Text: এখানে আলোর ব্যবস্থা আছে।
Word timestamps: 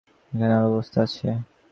এখানে 0.31 0.53
আলোর 0.57 0.71
ব্যবস্থা 0.71 0.99
আছে। 1.05 1.27